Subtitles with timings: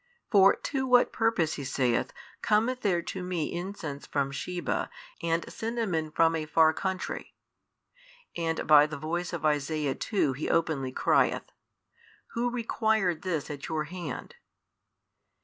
[0.31, 2.11] For to what purpose, He saith,
[2.41, 4.89] cometh there to Me incense from Sheba
[5.21, 7.35] and cinnamon from a far country?
[8.35, 11.51] and by the voice of Isaiah too He openly crieth,
[12.29, 14.33] Who required this at your hand?